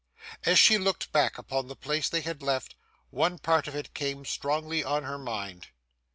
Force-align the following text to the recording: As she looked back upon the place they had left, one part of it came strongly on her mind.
As 0.45 0.57
she 0.57 0.79
looked 0.79 1.11
back 1.11 1.37
upon 1.37 1.67
the 1.67 1.75
place 1.75 2.09
they 2.09 2.21
had 2.21 2.41
left, 2.41 2.73
one 3.11 3.37
part 3.37 3.67
of 3.67 3.75
it 3.75 3.93
came 3.93 4.25
strongly 4.25 4.83
on 4.83 5.03
her 5.03 5.19
mind. 5.19 5.67